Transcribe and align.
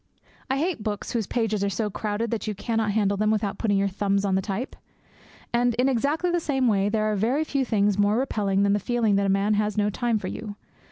I 0.49 0.57
hate 0.57 0.81
books 0.81 1.11
whose 1.11 1.27
pages 1.27 1.63
are 1.63 1.69
so 1.69 1.91
crowded 1.91 2.31
that 2.31 2.47
you 2.47 2.55
cannot 2.55 2.89
handle 2.89 3.17
them 3.17 3.29
without 3.29 3.59
putting 3.59 3.77
your 3.77 3.87
thumbs 3.87 4.25
on 4.25 4.33
the 4.33 4.41
type. 4.41 4.75
And, 5.53 5.75
in 5.75 5.87
exactly 5.87 6.31
the 6.31 6.39
same 6.39 6.67
way, 6.67 6.89
there 6.89 7.05
are 7.11 7.15
very 7.15 7.43
few 7.43 7.63
things 7.63 7.99
more 7.99 8.17
repelling 8.17 8.63
than 8.63 8.73
the 8.73 8.79
feeling 8.79 9.15
that 9.17 9.27
a 9.27 9.29
man 9.29 9.53
has 9.53 9.77
no 9.77 9.91
time 9.91 10.17
for 10.17 10.27
you. 10.27 10.55